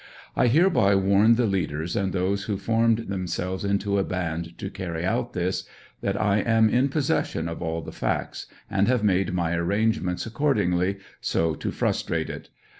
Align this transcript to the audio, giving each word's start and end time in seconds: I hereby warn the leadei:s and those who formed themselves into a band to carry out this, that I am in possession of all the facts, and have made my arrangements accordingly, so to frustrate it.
I 0.35 0.47
hereby 0.47 0.95
warn 0.95 1.35
the 1.35 1.45
leadei:s 1.45 1.95
and 1.95 2.11
those 2.11 2.45
who 2.45 2.57
formed 2.57 3.07
themselves 3.07 3.63
into 3.63 3.99
a 3.99 4.03
band 4.03 4.57
to 4.57 4.71
carry 4.71 5.05
out 5.05 5.33
this, 5.33 5.65
that 6.01 6.19
I 6.19 6.39
am 6.39 6.69
in 6.71 6.89
possession 6.89 7.47
of 7.47 7.61
all 7.61 7.83
the 7.83 7.91
facts, 7.91 8.47
and 8.67 8.87
have 8.87 9.03
made 9.03 9.31
my 9.35 9.53
arrangements 9.55 10.25
accordingly, 10.25 10.97
so 11.21 11.53
to 11.53 11.69
frustrate 11.69 12.31
it. 12.31 12.49